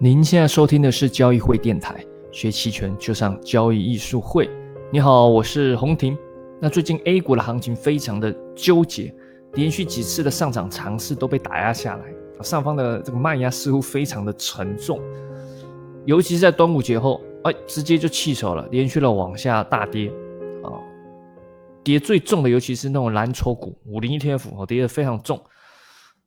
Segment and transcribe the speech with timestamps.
[0.00, 4.48] 您现在收听的是交易会电台，学期权就上交易艺术会。
[4.92, 6.16] 你好，我是洪婷。
[6.60, 9.12] 那最近 A 股的行情非常的纠结，
[9.54, 12.04] 连续几次的上涨尝试都被打压下来，
[12.44, 15.00] 上方的这个卖压似乎非常的沉重，
[16.06, 20.12] 尤其是在端午节后，哎，直接就弃手了，连续的往下大跌，
[20.62, 20.78] 啊，
[21.82, 25.42] 跌最重的尤其是那种蓝筹股，五零 ETF 哦，跌得非常重。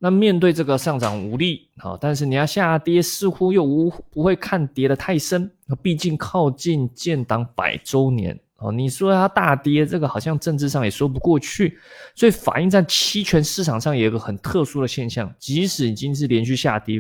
[0.04, 11.78] 那面对这个上涨无力啊，但是你要下跌似乎又无不会看跌的太深，毕竟靠近建党百周年哦，你说它大跌，这个好像政治上也说不过去，
[12.16, 17.00] 所以反映在期权市场上也有个很特殊的现象，即使已经是连续下跌，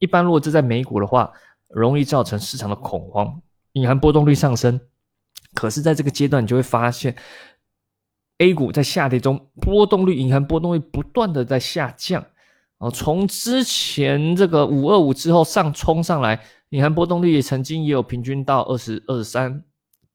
[0.00, 1.32] 一般如果这在美股的话，
[1.68, 3.40] 容易造成市场的恐慌，
[3.74, 4.80] 隐含波动率上升，
[5.54, 7.14] 可是在这个阶段你就会发现
[8.38, 12.26] ，A 股在下跌中波动率隐含波动率不断的在下降。
[12.80, 19.62] 哦，从之前这个五二五之后上冲上来，隐含波动率曾经也有平均到二十二十三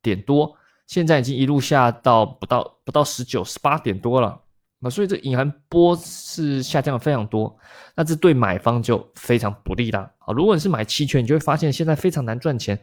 [0.02, 0.52] 点多，
[0.88, 4.42] 现在已经一路下到不到不到十九十八点多了。
[4.80, 7.56] 那所以这隐含波是下降了非常多，
[7.96, 10.12] 那这对买方就非常不利啦。
[10.18, 12.76] 啊，如果你是买期权，你就会发现现在非常难赚钱。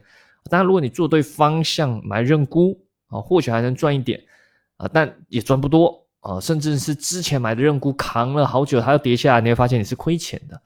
[0.48, 4.20] 当然，如果你做对方向买认沽啊，或许还能赚一点
[4.76, 6.01] 啊，但也赚不多。
[6.22, 10.60] 啊，甚至是之前买的认沽扛了好久，它要跌下来，你会发现你是亏钱的。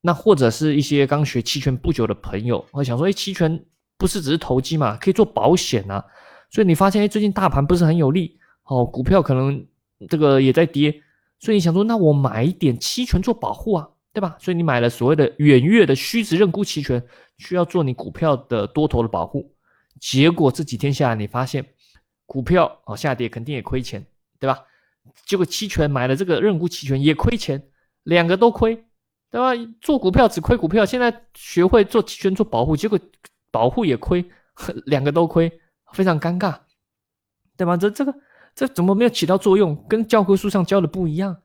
[0.00, 3.62] 那或者是一些刚学期权不久的朋友，会想说：哎，期权
[3.96, 6.04] 不是只是投机嘛，可以做保险啊。
[6.50, 9.64] 所以你发现，哎，最近大盘不是很有利，哦，股票可能
[10.08, 10.90] 这个也在跌，
[11.38, 14.36] 所以你想说，那我买一点期权做保护啊，对吧？
[14.40, 17.00] 所以你买了所谓的远月的虚值认沽期权，
[17.38, 19.54] 需要做你股票的多头的保护。
[20.00, 21.64] 结果这几天下来，你发现
[22.26, 24.04] 股票哦下跌，肯定也亏钱。
[24.40, 24.64] 对吧？
[25.24, 27.62] 结果期权买了这个认沽期权也亏钱，
[28.04, 28.74] 两个都亏，
[29.30, 29.50] 对吧？
[29.80, 32.98] 做股票只亏股票，现在学会做期权做保护，结果
[33.50, 34.24] 保护也亏，
[34.86, 35.60] 两个都亏，
[35.92, 36.58] 非常尴尬，
[37.56, 37.76] 对吧？
[37.76, 38.14] 这这个
[38.54, 39.86] 这怎么没有起到作用？
[39.88, 41.42] 跟教科书上教的不一样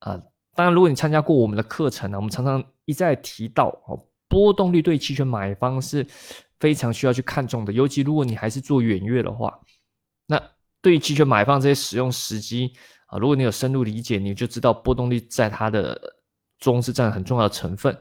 [0.00, 0.20] 啊！
[0.54, 6.06] 当然，如果你参加过我们的课程呢，我们常常一再提到哦，波动率对期权买方是
[6.58, 9.60] 非常需要去看重的，尤其如果你还是做远月的话，
[10.26, 10.40] 那。
[10.82, 12.72] 对于期权买方这些使用时机
[13.06, 16.14] 啊，如果你有深入理解，你就知道波动率在它的
[16.58, 17.96] 中是占很重要的成分。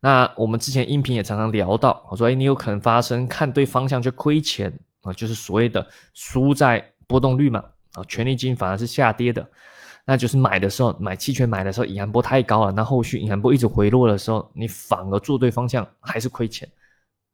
[0.00, 9.46] 那我们之前音频也常常聊到，我说，哎，你有可能发生看对方向就亏钱啊，就是所谓的输在波动率嘛啊，权利金反而是下跌的，
[10.06, 16.66] 那就是买的时候买期权买的时候隐含波太高了，那后续隐含波一直回落的时候，你反而做对方向还是亏钱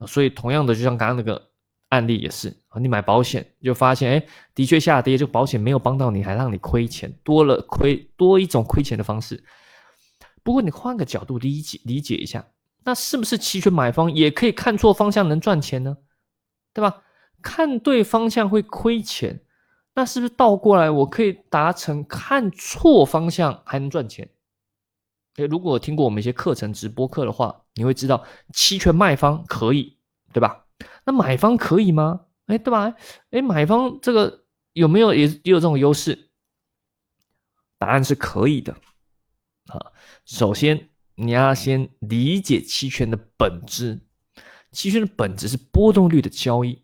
[0.06, 1.51] 所以同样的，就像刚刚那个。
[1.92, 9.44] 案例也是啊，你买保险就发现，哎，的确下跌，就保险没有帮到你，还让你亏钱，多了亏多一种亏钱的方式。
[10.42, 12.47] 不过你换个角度理解理解一下，
[12.84, 15.98] 那是不是期权买方也可以看错方向能赚钱呢？
[16.72, 17.03] 对吧？
[17.42, 19.42] 看对方向会亏钱，
[19.94, 24.30] 那是不是倒过来我可以达成看错方向还能赚钱？
[25.36, 28.24] 诶，如果听过我们一些课程直播课的话，你会知道
[28.54, 29.98] 期权卖方可以，
[30.32, 30.64] 对吧？
[31.05, 32.27] 那买方可以吗？
[32.47, 32.94] 哎，对吧？
[33.31, 36.31] 哎，买方这个有没有也也有这种优势？
[37.78, 38.72] 答案是可以的。
[39.66, 39.93] 啊，
[40.25, 44.00] 首先你要先理解期权的本质，
[44.72, 46.83] 期权的本质是波动率的交易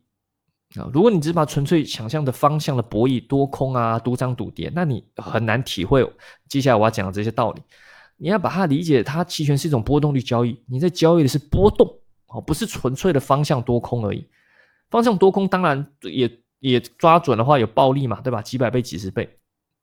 [0.76, 0.88] 啊。
[0.93, 6.09] 如果你只把纯粹想象的方向的博弈多空啊，赌涨赌跌，那你很难体会
[6.49, 7.62] 接下来我要讲的这些道理。
[8.16, 12.00] 你要把它理解，它期权是一种波动率交易，你在交易的是波动。
[12.28, 14.26] 哦，不是纯粹的方向多空而已。
[14.90, 16.30] 方向多空当然也
[16.60, 18.40] 也抓准的话有暴利嘛，对吧？
[18.40, 19.28] 几百倍、几十倍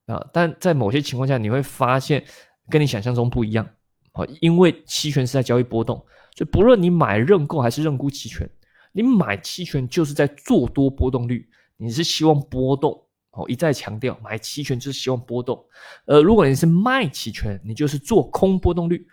[0.08, 0.26] 啊！
[0.34, 2.24] 但在某些情况下，你会发现
[2.70, 3.68] 跟你想象中不一样
[4.14, 4.26] 啊。
[4.42, 5.98] 因为期权是在交易波动，
[6.36, 8.50] 所以不论你买认购还是认沽期权，
[8.92, 13.00] 你买期权就是在做多波动率，你是希望波动
[13.32, 13.46] 哦。
[13.48, 15.64] 一再强调，买期权就是希望波动。
[16.06, 19.08] 呃，如果你是卖期权，你就是做空波动率。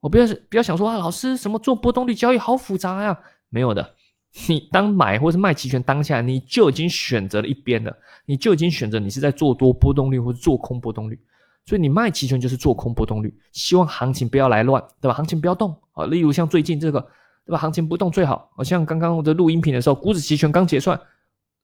[0.00, 3.18] 我不要不要想说啊，老师什么做波动率交易好复杂呀？
[3.50, 3.94] 没有的，
[4.48, 7.94] 你当买或是卖期权当下，你就已经选择了一边了，
[8.24, 11.20] 你就已经选择你是在做多波动率或者做空波动率，
[11.66, 15.14] 所以你卖期权就是做空波动率，希望行情不要来乱，对吧？
[15.14, 16.06] 行情不要动啊。
[16.06, 17.00] 例如像最近这个，
[17.44, 17.58] 对吧？
[17.58, 18.50] 行情不动最好。
[18.56, 20.98] 好像刚刚我的录音频的时候，股指期权刚结算，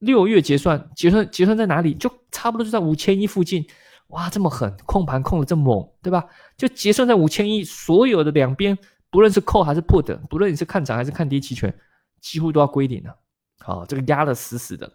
[0.01, 1.95] 六月结算，结算结算在哪里？
[1.95, 3.65] 就差不多就在五千一附近。
[4.09, 6.25] 哇，这么狠，控盘控的这么猛，对吧？
[6.57, 8.79] 就结算在五千亿，所有的两边，
[9.11, 11.77] 不论是扣还是 put，不论你是看涨还是看跌期权，
[12.21, 13.17] 几乎都要归零了。
[13.59, 14.91] 好，这个压的死死的，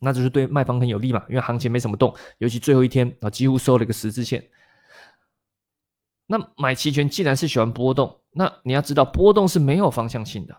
[0.00, 4.44] 那就是对卖方很有利嘛，因为行情没什么动，尤其最后一天啊，几乎收了一个十字线。
[6.26, 10.56] 那买期权既然是喜欢波动，那你要知道波动是没有方向性的，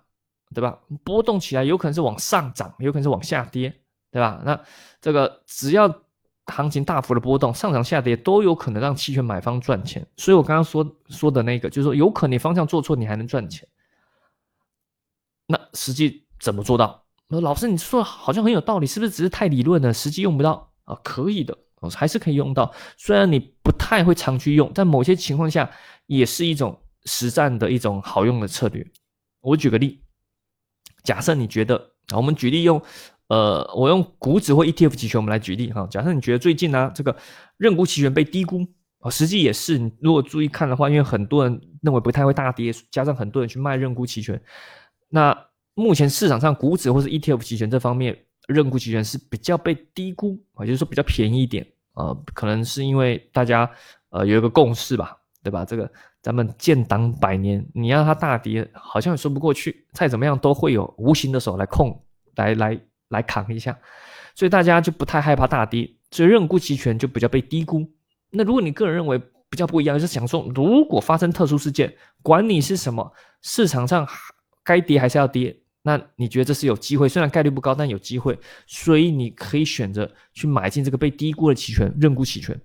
[0.55, 0.79] 对吧？
[1.03, 4.41] 波动起来有可能是往上涨，有可能是往下跌，对吧？
[4.45, 4.57] 那
[5.01, 5.93] 这个只要
[6.47, 10.05] 行情大幅的波动，上涨下跌都有可能让期权买方赚钱。
[10.17, 13.67] 所以我刚刚说说的那个，就是说有可能你方向做错，你还能赚钱。
[15.45, 17.03] 那实际怎么做到？
[17.29, 19.93] 老师，你说好像很有道理，是不是只是太理论了？
[19.93, 20.97] 实际用不到啊？
[21.03, 21.57] 可以的，
[21.93, 22.73] 还是可以用到。
[22.97, 25.69] 虽然你不太会常去用，但某些情况下
[26.05, 28.85] 也是一种实战的一种好用的策略。
[29.41, 30.01] 我举个例，
[31.03, 32.81] 假设你觉得，我们举例用，
[33.27, 35.87] 呃，我用股指或 ETF 期权，我们来举例哈。
[35.89, 37.15] 假设你觉得最近呢，这个
[37.57, 38.65] 认沽期权被低估
[38.99, 39.77] 啊，实际也是。
[39.77, 44.41] 你如果注意看的话，因为很多人认为不太会大跌，加上很多人去卖认沽期权，
[45.09, 45.37] 那。
[45.79, 51.63] 目前市场上股指或是 ETF 期权这方面认沽期权是比较被低估啊，就是说比较便宜一点
[51.93, 53.69] 啊，可能是因为大家
[54.09, 55.63] 呃有一个共识吧，对吧？
[55.63, 55.87] 这个
[56.19, 62.03] 咱们建党百年，你让它大跌好像也说不过去，再怎么样都会有无形的手来控，
[62.37, 63.77] 来来来扛一下，
[64.35, 67.89] 所以大家就不太害怕大跌，所以认沽期权就比较被低估。
[68.29, 69.17] 那如果你个人认为
[69.49, 74.07] 比较不一样，就是想说如果发生特殊事件，管你是什么，市场上
[74.63, 75.57] 该跌还是要跌。
[75.83, 77.07] 那你觉得这是有机会？
[77.07, 82.59] 虽然概率不高，但有机会，所以你可以选择去买进这个被低估的期权，认沽期权。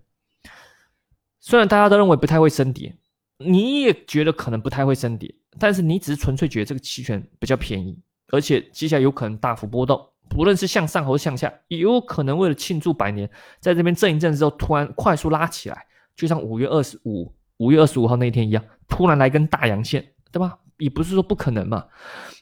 [1.38, 2.96] 虽然大家都认为不太会升跌，
[3.38, 7.96] 你也觉得可能不太会升跌，但是你只是纯粹觉得这个期权比较便宜，
[8.32, 13.28] 而且接下来有可能大幅波动，不论是向上或向下，也有可能为了庆祝百年，
[13.60, 15.84] 在这边震一震之后，突然快速拉起来，
[16.16, 20.58] 就像五月二十五、五月二十五号那一天一样，突然来根大阳线，对吧？
[20.78, 21.86] 也不是说不可能嘛。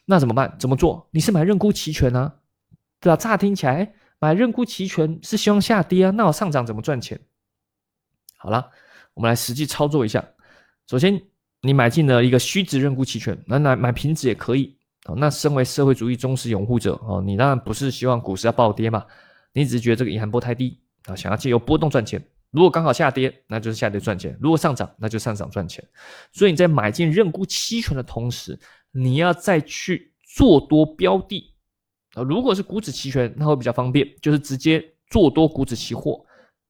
[0.05, 0.55] 那怎么办？
[0.57, 1.05] 怎么做？
[1.11, 2.33] 你是买认沽期权啊，
[3.01, 3.17] 对吧？
[3.17, 7.19] 乍听起来买认沽期权是希望下跌啊，那我上涨怎么赚钱？
[8.37, 8.71] 好了，
[9.15, 10.25] 我们来实际操作一下。
[10.87, 11.21] 首先，
[11.61, 15.15] 你买进了一个虚值认沽期权，那买买平值也可以哦。
[15.17, 19.05] 那身为社会主义忠实拥护者哦，你当然不是希望股市要暴跌嘛，
[19.53, 22.21] 你只是觉得这个隐含波太低啊，想要借由波动赚钱。
[22.51, 25.81] 如果刚好下跌，那就是下跌赚钱；如果上涨，那就上涨赚钱。
[26.33, 28.59] 所以你在买进认沽期权的同时，
[28.91, 31.53] 你要再去做多标的
[32.13, 36.25] 啊，如果是股指期权，那会比较方便，就是直接做多股指期货，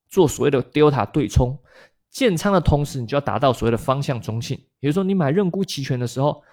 [0.08, 1.58] 做所谓的 delta 对冲，
[2.12, 4.56] 建仓的同时，你就要达到所谓的方向中性。
[4.82, 6.44] 也就是说你买认沽期权的时候，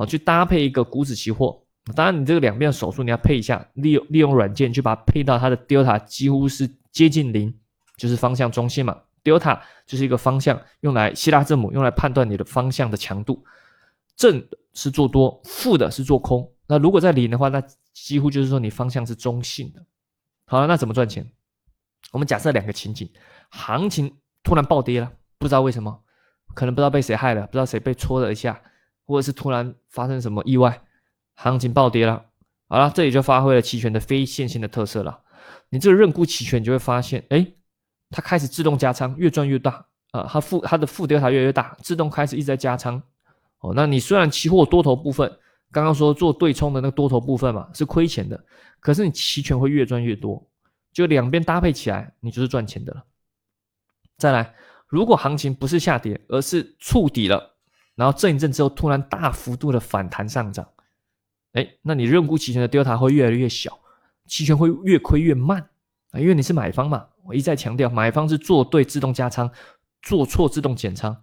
[0.00, 1.62] 好去搭配一个股指期货，
[1.94, 7.54] 当然你这个两边的手术你要配一下，利用利用软件去把它配到它的 delta 几乎是接近零，
[7.98, 13.44] 就是方向中性嘛，delta 就是一个方向，用来希腊字母用来判断你的方向的强度。
[14.16, 16.50] 正的是做多，负的是做空。
[16.66, 17.62] 那如果在零的话，那
[17.92, 19.84] 几乎就是说你方向是中性的。
[20.46, 21.30] 好了，那怎么赚钱？
[22.10, 23.06] 我们假设两个情景：
[23.50, 26.02] 行情突然暴跌了，不知道为什么，
[26.54, 28.60] 可能不知道被谁害了，不知道谁被戳了一下，
[29.10, 30.80] 或者是突然发生什么意外，
[31.34, 32.24] 行情暴跌了。
[32.68, 35.20] 好了，这里就发挥了期权的非线性的特色了。
[35.68, 37.44] 你这个认沽期权，你就会发现，哎，
[38.10, 43.02] 它开始自动加仓，越赚越大啊，它负它的负调它越来越大，自动开始一直在加仓。
[43.58, 45.28] 哦，那你虽然期货多头部分
[45.72, 48.42] 刚刚说做对冲的那个多头部分嘛是亏钱的，
[48.78, 50.40] 可是你期权会越赚越多，
[50.92, 53.04] 就两边搭配起来，你就是赚钱的了。
[54.16, 54.54] 再来，
[54.86, 57.56] 如果行情不是下跌，而是触底了，
[57.94, 60.66] 然后震一震之后突然大幅度的反弹上涨，
[61.52, 63.78] 哎，那你认沽期权的 delta 会越来越小，
[64.26, 65.60] 期权会越亏越慢
[66.12, 67.06] 啊，因为你是买方嘛。
[67.26, 69.48] 我一再强调，买方是做对自动加仓，
[70.02, 71.16] 做错自动减仓。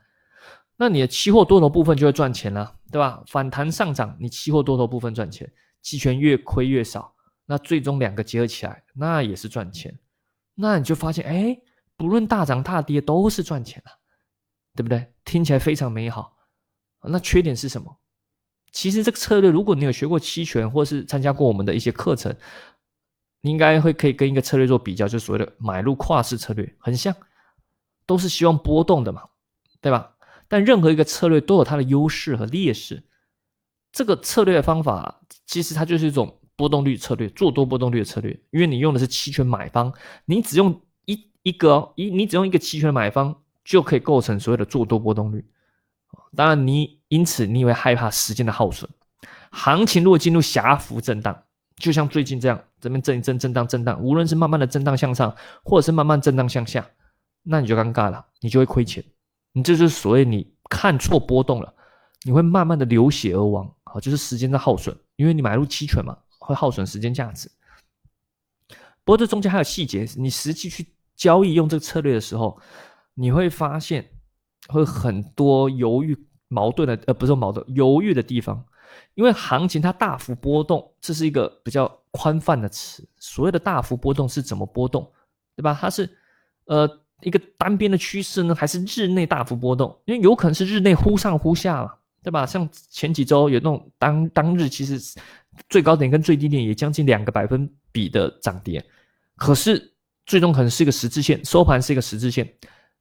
[0.78, 3.24] 那你的期货多头部分就会赚钱了，对吧？
[3.28, 5.52] 反弹上涨，你期货多头部分赚钱，
[5.82, 7.16] 期权越亏越少，
[7.48, 9.98] 那最终两个结合起来，那也是赚钱。
[10.54, 11.58] 那你就发现，哎，
[11.98, 13.92] 不论大涨大跌都是赚钱的，
[14.76, 15.12] 对不对？
[15.26, 16.37] 听起来非常美好。
[17.10, 17.98] 那缺点是什么？
[18.72, 22.36] 其实这个策略，如果你有学过期权，或是参加过我们的一些课程，
[23.42, 27.16] 你应该会可以跟一个策略做比较，就所谓的买入跨式策略，很像，
[28.06, 29.24] 都是希望波动的嘛，
[29.82, 30.16] 对吧？
[30.48, 33.04] 但任何一个策略都有它的优势和劣势。
[33.92, 38.32] 这个策略的方法其实它就是一种波动率策略，做多波动率的策略。
[38.52, 39.92] 因为你用的是期权买方，
[40.26, 45.44] 你只用一一个一，你只用一个期权买方就可以构成所谓的做多波动率。
[46.36, 48.90] 当然，你因此你会害怕时间的耗损。
[49.52, 51.44] 行情如果进入狭幅震荡，
[51.78, 56.86] 就像最近这样，这边震一震，震荡震荡，无论是慢慢的震荡向上，或者是慢慢震荡向下，
[57.44, 59.04] 那你就尴尬了，你就会亏钱。
[59.54, 61.74] 你这就是所谓你看错波动了，
[62.24, 67.50] 你会慢慢的流血而亡，好，就是时间在耗损，因为你买入期权嘛，会耗损时间价值。
[69.04, 70.86] 不过这中间还有细节，你实际去
[71.16, 72.60] 交易用这个策略的时候，
[73.14, 74.12] 你会发现，
[74.68, 78.64] 会很多犹豫、矛盾的，呃，不是矛盾，犹豫的地方。
[79.16, 83.08] 因为行情它大幅波动，这是一个比较宽泛的词。
[83.18, 85.12] 所谓的大幅波动是怎么波动，
[85.56, 85.78] 对吧？
[85.80, 86.10] 它是
[86.66, 86.90] 呃
[87.22, 89.96] 一个单边的趋势呢，还是日内大幅波动？
[90.06, 92.46] 因为有可能是日内忽上忽下嘛，对吧？
[92.46, 95.00] 像前几周有那种当当日其实
[95.68, 98.84] 最高点跟最低点也将近两个百分比的涨跌，
[99.36, 99.94] 可是
[100.26, 102.48] 最终可能是一个十字线，收盘是一个十字线，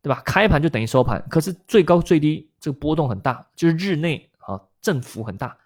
[0.03, 0.21] 对吧？
[0.25, 5.57] 开盘就等于收盘，可是最高最低这个波动很大，就是日内啊振幅很大。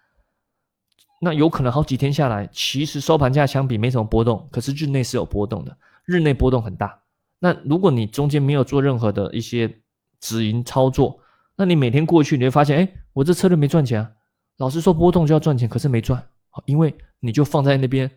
[1.19, 7.01] 那有可能好几天下来，其实收盘价相比没什么波动，可是日内是有波动的，日内波动很大。
[7.39, 9.81] 那如果你中间没有做任何的一些
[10.21, 11.19] 止盈操作，
[11.57, 14.13] 那你每天过去，你会发现，哎，我这策略没赚钱啊。
[14.59, 16.23] 老实说，波动就要赚钱，可是没赚，
[16.67, 18.11] 因为你就放在那边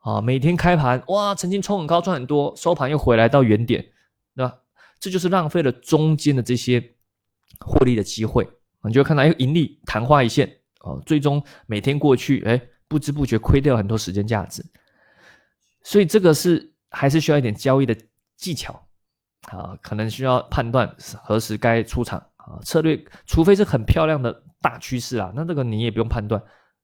[0.00, 3.82] 啊，每天开盘哇，曾经冲很高赚很多，收盘又回来到原点，
[4.34, 4.58] 对吧？
[5.00, 6.95] 这就是浪费了中间的这些
[7.60, 8.48] 获利的机会，
[8.84, 10.50] 你就会看到，哎，盈利昙花一现。
[10.80, 14.64] 哦，最终每天过去，哎，不知不觉亏掉很多时间价值，
[15.82, 17.96] 所以这个是还是需要一点交易的
[18.36, 18.72] 技巧
[19.48, 20.88] 啊，可能需要判断
[21.24, 26.40] 何时该出场啊，策略，除非是很漂亮的大趋势啊，那这个你也不用判断，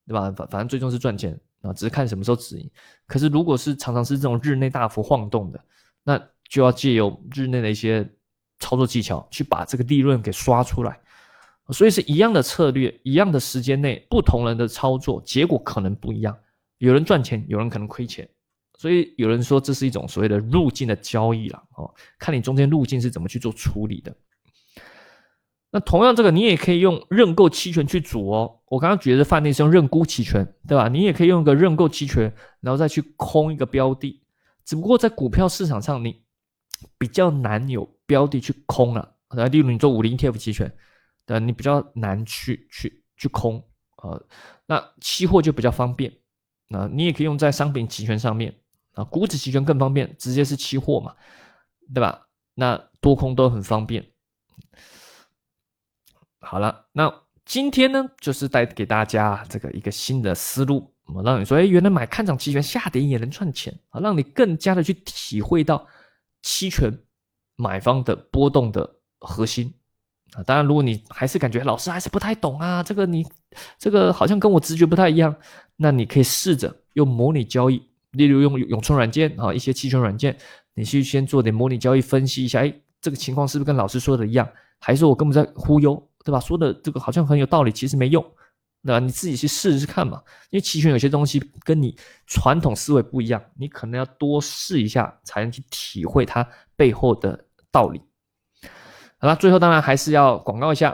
[0.09, 0.23] 对吧？
[0.33, 2.69] 反反正最终是赚钱啊，只是看什么时候止盈。
[3.07, 5.64] 可是如果是常常是这种日内大幅晃动的，
[6.02, 8.05] 那就要借由日内的一些
[8.62, 10.99] 操作技巧去把这个利润给刷出来。
[11.71, 16.37] 所以是一样的策略，一样的时间内，不同人的操作结果可能不一样。
[16.78, 18.28] 有人赚钱，有人可能亏钱。
[18.78, 24.14] 所以有人说这是一种所谓的路径的交易了哦，看你中间路径是怎么去做处理的。
[25.71, 28.61] 那同样这个你也可以用认购期权去组哦。
[28.66, 30.88] 我刚刚举的范例是用认沽期权，对吧？
[30.88, 34.21] 你也可以用一个认购期权，然后再去空一个标的。
[34.64, 36.23] 只不过在股票市场上，你
[36.99, 39.16] 比较难有标的去空了。
[39.35, 40.71] 那例如你做五零 T F 期权。
[41.26, 43.64] 呃，你比较难去去去空，
[44.02, 44.23] 呃，
[44.66, 46.12] 那期货就比较方便，
[46.69, 48.52] 那你也可以用在商品期权上面，
[48.95, 51.14] 啊，股指期权更方便，直接是期货嘛，
[51.95, 52.26] 对吧？
[52.54, 54.04] 那多空都很方便。
[56.40, 65.87] 好了，那今天呢，就是带给大家这个一个新的思路，我让你说，哎，原来买看涨期权下跌也能赚钱啊，让你更加的去体会到
[66.42, 66.92] 期权
[67.62, 69.73] 买方的波动的核心。
[70.35, 73.23] 啊，当然，如果你还是感觉老师还是不太懂啊，这个你
[73.78, 75.35] 这个好像跟我直觉不太一样，
[75.76, 80.35] 那你可以试着用模拟交易，例如用永春软件啊，一些期权软件，
[80.75, 84.49] 你去先做点模拟交易，分析一下，哎，这个情况是不是跟老师说的一样，
[84.81, 86.40] 还是我根本在忽悠，对吧？
[86.40, 88.25] 说的这个好像很有道理，其实没用，
[88.81, 90.23] 那你自己去试试看嘛。
[90.49, 91.95] 因为期权有些东西跟你
[92.26, 98.00] 传统思维不一样，你可能要多试一下，才能去体会它背后的道理。
[99.19, 100.91] 好了，最后当然还是要广告一下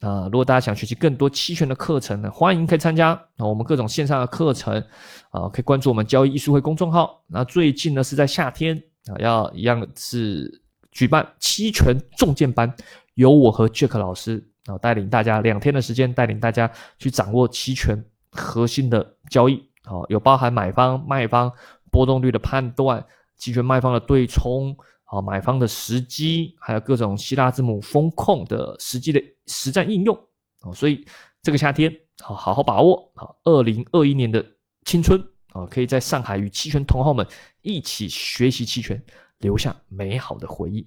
[0.00, 0.24] 啊！
[0.24, 4.82] 如果大家想学习更多期权的课程呢，欢迎可以参加啊我们各种线上的课程
[5.30, 7.22] 啊，可以关注我们交易艺术会公众号。
[7.26, 12.74] 那最近呢是在夏天啊，要一样是举办期权重剑班，
[13.14, 21.52] 由我和 Jack 老师啊带领大家两天的时间，带领大家去掌握期权核心的交易啊，有包含买方卖方
[21.90, 23.04] 波动率的判断，
[23.36, 24.74] 期权卖方的对冲。
[25.08, 30.14] 好，买方的时机，还有各种希腊字母风控的实际的实战应用
[30.62, 31.06] 啊，所以
[31.40, 34.44] 这个夏天好好好把握啊，二零二一年的
[34.84, 35.20] 青春
[35.52, 37.24] 啊，可以在上海与期权同好们
[37.62, 39.00] 一起学习期权，
[39.38, 40.84] 留下美好的回忆。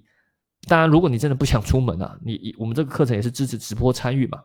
[0.68, 4.44] 当然，如果你真的不想出门啊，你我们这个课程也是支持直播参与嘛，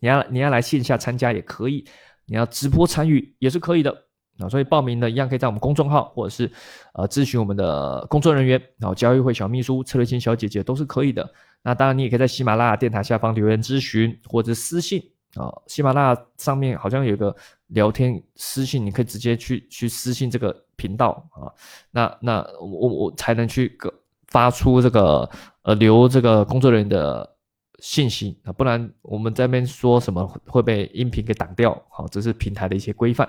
[0.00, 1.82] 你要你要来线下参加也可以，
[2.26, 4.08] 你要直播参与也是可以的。
[4.38, 6.50] 啊，所以报名呢，一样可以在我们公众号，或者是
[6.94, 11.28] 呃咨询我们的工作人员，然后交易会小秘书、策略性小姐姐都是可以的。
[11.62, 15.00] 那当然，你也可以在喜马拉雅电台下方留言咨询，或者私信
[15.34, 15.52] 啊。
[15.66, 17.34] 喜马拉雅上面好像有个
[17.68, 21.46] 聊天私信，你可以直接去去私信这个频道啊。
[21.90, 23.92] 那那我我才能去个
[24.28, 25.28] 发出这个
[25.62, 27.36] 呃留这个工作人员的
[27.78, 31.80] 信息啊，不然我们这边说什么会被音频给挡掉。
[31.90, 33.28] 好，这是平台的一些规范。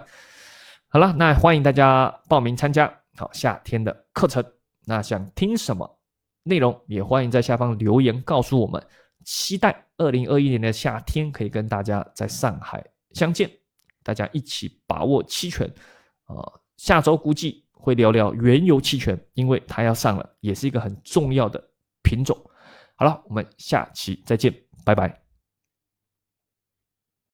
[0.93, 4.45] 好了，那欢迎大家报名参加好夏天的课程。
[4.85, 6.00] 那想听什么
[6.43, 8.79] 内容，也欢迎在下方留言告诉我们。
[9.25, 12.85] 期待二零二一年的夏天可以跟大家在上海
[13.15, 13.50] 相见，
[14.03, 15.67] 大家一起把握期权。
[16.25, 16.38] 啊，
[16.77, 21.59] 下周估计会聊聊原油期权，因为它要上了，也是一个很重要的
[22.03, 22.38] 品种。
[22.93, 24.53] 好了，我们下期再见，
[24.85, 25.22] 拜拜。